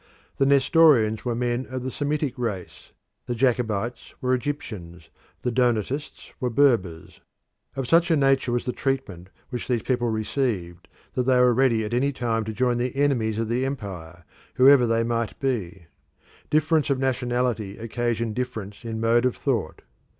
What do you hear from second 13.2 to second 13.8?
of the